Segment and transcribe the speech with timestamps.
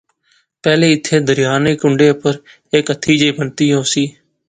[0.63, 2.33] پہلے ایتھیں دریا نے کنڈے اُپر
[2.71, 4.05] ہیک ہتی جئی بنتی ہوسی